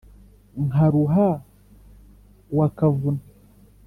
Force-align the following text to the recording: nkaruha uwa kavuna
nkaruha 0.65 1.27
uwa 2.53 2.67
kavuna 2.77 3.21